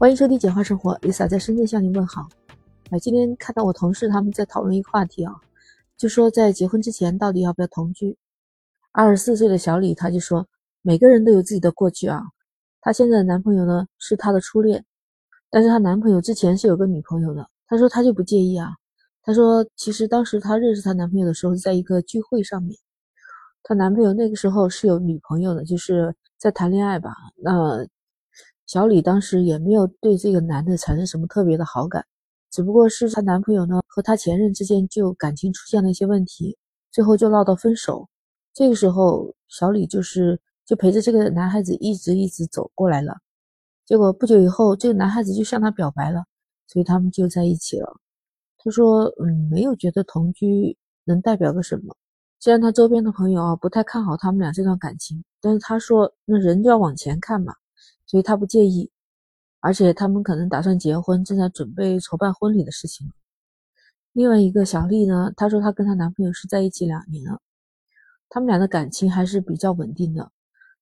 [0.00, 2.26] 欢迎收听简化生活，Lisa 在深圳向您问好。
[2.88, 5.34] 哎，今天看到我同事他们在讨论一个话题啊，
[5.98, 8.16] 就说在结婚之前到底要不要同居。
[8.92, 10.48] 二十四岁的小李他就说，
[10.80, 12.22] 每个人都有自己的过去啊。
[12.80, 14.82] 她现在的男朋友呢是她的初恋，
[15.50, 17.46] 但是她男朋友之前是有个女朋友的。
[17.66, 18.70] 她说她就不介意啊。
[19.22, 22.74] 她说其实当时她认识她男朋友的时候是在一个聚会上面，
[23.62, 27.14] 她男朋友那个时候是有女朋友的，就是在谈恋爱吧。
[27.36, 27.86] 那
[28.70, 32.06] 小李当时也没有对这个男的产生什么特别的好感，
[32.52, 36.56] 只不过是她男朋友呢和她前任之间就感情出现了一些问题，
[36.92, 38.08] 最后就闹到分手。
[38.54, 43.16] 这个时候，小李就是就陪着这个男孩子一直一直走过来了。
[43.84, 46.22] 结果不久以后，这个男孩子就向她表白了，
[46.68, 47.92] 所以他们就在一起了。
[48.56, 51.96] 他说：“嗯，没有觉得同居能代表个什么。
[52.38, 57.52] 虽然他周边的朋友啊不太看好他们俩这段感情，但是他说那人就要往前看嘛。”
[58.10, 58.90] 所以他不介意，
[59.60, 63.08] 而且他们可能打算结婚，正在准备筹办婚礼的事情。
[64.12, 67.40] 另外一个小丽呢，她说她跟她男朋友是在一起两年了，
[68.28, 70.32] 他们俩的感情还是比较稳定的，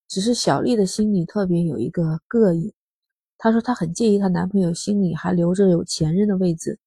[0.08, 2.72] 只是小丽的心里特别有一个膈应。
[3.36, 6.78] 她说她很介意她男朋友心里还留着有前任的位置，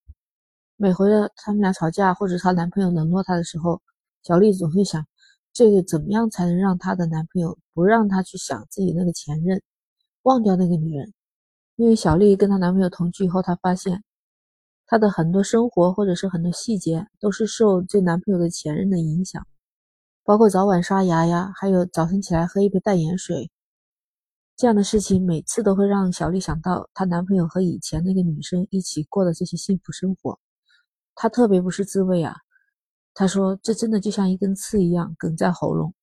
[0.75, 3.79] 每回的他们俩吵架或者她男朋友冷落她的时候，
[4.23, 5.05] 小丽总会想，
[5.53, 9.61] 这个怎么样才能让她的男朋友不让她去想自己那个前任。
[10.23, 11.13] 忘掉那个女人，
[11.75, 14.03] 因为小丽跟她男朋友同居以后，她发现
[14.85, 19.45] 她的很多生活或者是很多细节都是受这男朋友的前任的影响，
[20.23, 23.49] 包括早晚刷牙呀，还有早晨起来喝一杯淡盐水，
[24.55, 30.39] 这样的事情每次都会让小丽想到她男朋友和以前那个女生一起过的这些幸福生活，
[31.15, 32.35] 她特别不是滋味啊。
[33.15, 35.93] 她说这真的就像一根刺一样梗在喉咙。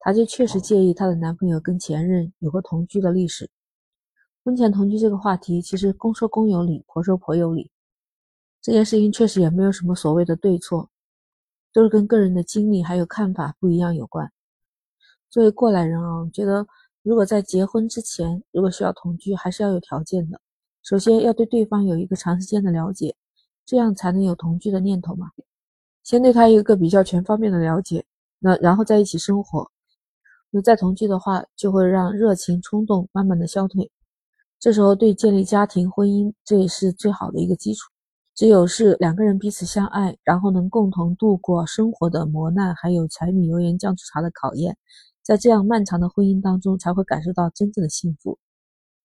[0.00, 3.48] 她就确实介意她的男朋友跟前任有过同居的历史。
[4.42, 7.70] 婚前同居这个话题，其实公说公有理，婆说婆有理。
[8.62, 10.90] 这件事情确实也没有什么所谓的对错，
[11.72, 14.32] 都是跟个人的经历还有看法不一样有关。
[15.28, 16.66] 作为过来人啊，我觉得
[17.02, 20.40] 如果在结婚之前，如果需要同居，还是要有条件的。
[20.82, 23.14] 首先要对对方有一个长时间的了解，
[23.66, 25.30] 这样才能有同居的念头嘛。
[26.02, 28.04] 先对他一个比较全方面的了解，
[28.38, 29.70] 那然后在一起生活。
[30.50, 33.90] 那再同居的话，就会让热情冲动慢慢的消退。
[34.58, 37.88] 这时候对建立家庭婚姻，这也是最好的一个基础。
[38.34, 44.76] 只有是两个人彼此相爱，然后能共同度过生活的磨难，还有柴米油盐酱醋茶的考验，
[45.22, 48.38] 在这样漫长的婚姻当中，才会感受到真正的幸福。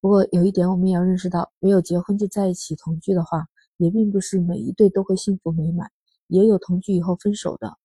[0.00, 3.46] 不过有一点，我们也要认识到，没有结婚就在一起同居的话，
[3.76, 5.90] 也并不是每一对都会幸福美满，
[6.28, 7.76] 也有同居以后分手的。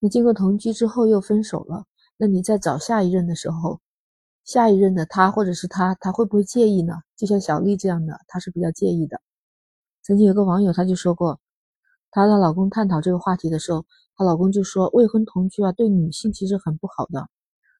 [0.00, 1.84] 那经过同居之后又分手了。
[2.20, 3.80] 那你在找下一任的时候，
[4.44, 7.02] 下一任的他或者是他，他会不会介意呢？
[7.16, 9.20] 就像小丽这样的，她是比较介意的。
[10.02, 11.38] 曾经有个网友他就说过，
[12.10, 13.86] 她和她老公探讨这个话题的时候，
[14.16, 17.28] 她老公就说未婚同居啊，对女性其实很不好的。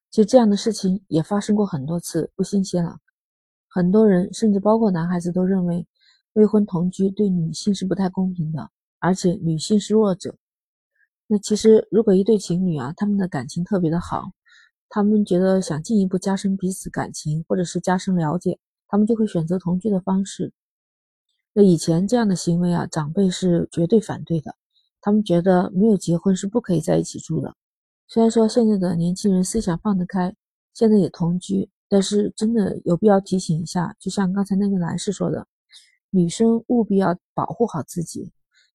[0.09, 2.97] 其实这样的事情也发生过很多次，不新鲜了。
[3.67, 5.85] 很多人甚至包括男孩子都认为
[6.33, 10.35] 未婚同居对女性是不太公平的，而且女性是弱者。
[11.31, 14.31] 那其实，如果一对情侣啊，他们的感情特别的好，
[14.89, 18.57] 他们觉得想进一步加深彼此感情，或者是加深了解，
[18.87, 20.51] 他们就会选择同居的方式。
[21.53, 24.55] 那以前这样的行为啊，长辈是绝对反对的，
[25.01, 27.55] 他们觉得没有结婚是不可以在一起住的。
[28.07, 30.35] 虽然说现在的年轻人思想放得开，
[30.73, 35.47] 现在也同居，但是真的有必要提醒一下，就像刚才那个男士说的，
[36.09, 38.31] 女生务必要保护好自己，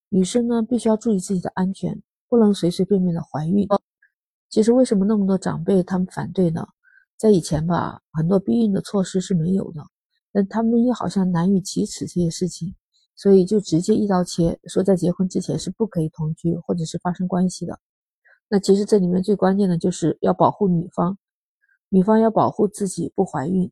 [0.08, 2.00] 女生呢必须要注意自己的安全。
[2.28, 3.66] 不能随随便便的怀孕。
[4.48, 6.66] 其实为什么那么多长辈他们反对呢？
[7.16, 9.82] 在以前吧，很多避孕的措施是没有的，
[10.32, 12.74] 但他们又好像难于启齿这些事情，
[13.16, 17.78] 所以就直接一刀切，说在结婚之前是不可以同居或者是发生关系的。
[18.48, 21.16] 那其实这里面最关键的就是要保护女方，
[21.88, 23.70] 女方要保护自己不怀孕，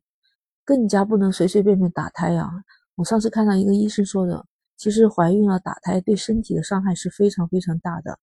[0.65, 2.49] 更加不能随随便便打胎啊！
[2.95, 4.45] 我上次看到一个医生说的，
[4.77, 8.19] 其实怀孕了打胎对身体的伤害是非常非常大的。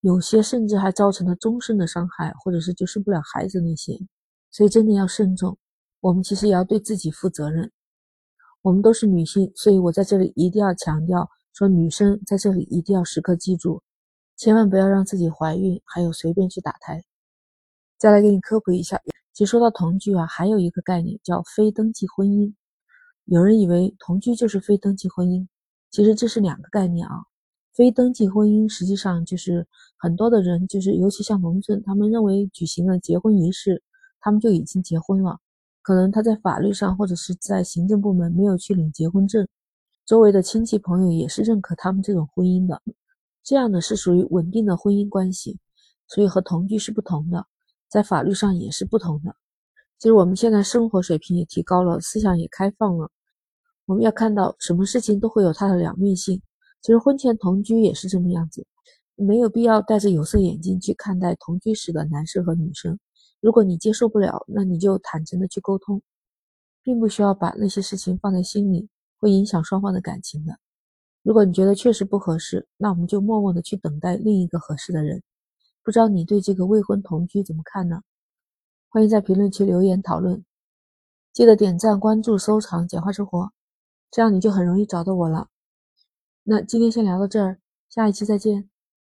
[0.00, 3.98] 有些甚至还造成了终身的伤害，或者是就生不了孩子那些，
[4.50, 5.58] 所以真的要慎重。
[6.00, 7.72] 我们其实也要对自己负责任。
[8.62, 13.82] 我们都是女性，所以我在这里一定要强调，说女生在这里一定要时刻记住，
[14.36, 17.02] 千万不要让自己怀孕，还有随便去打胎。
[17.98, 19.00] 再来给你科普一下，
[19.32, 22.54] 其实说到同居啊，还有一个概念叫非登记婚姻。
[23.24, 25.46] 有人以为同居就是非登记婚姻，
[25.90, 27.24] 其实这是两个概念啊。
[27.78, 29.64] 非登记婚姻实际上就是
[29.96, 33.84] 很多的人，就是尤其像农村，他们认为举行了结婚仪式，
[34.18, 35.38] 他们就已经结婚了。
[35.80, 39.46] 可能他在法律上或者是在行政部门没有去领结婚证，
[40.04, 42.82] 周围的亲戚朋友也是认可他们这种婚姻的，
[43.44, 45.60] 这样的是属于稳定的婚姻关系，
[46.08, 47.46] 所以和同居是不同的，
[47.88, 49.36] 在法律上也是不同的。
[49.98, 53.08] 其实我们现在生活水平也提高了，思想也开放了，
[53.86, 56.42] 我们要看到什么事情都会有它的两面性。
[56.80, 58.66] 其实婚前同居也是这么样子，
[59.16, 62.98] 没有必要戴着有色眼镜去看待同居时的男生和女生。
[63.40, 66.00] 如果你接受不了，那你就坦诚的去沟通，
[66.82, 68.88] 并不需要把那些事情放在心里，
[69.18, 70.58] 会影响双方的感情的。
[71.22, 75.22] 如果你觉得确实不合适，那我们就默默的去等待另一个合适的人。
[75.82, 78.02] 不知道你对这个未婚同居怎么看呢？
[78.88, 80.44] 欢迎在评论区留言讨论，
[81.32, 83.52] 记得点赞、关注、收藏“简化生活”，
[84.10, 85.48] 这样你就很容易找到我了。
[86.50, 87.58] 那今天先聊到这儿，
[87.90, 88.70] 下一期再见。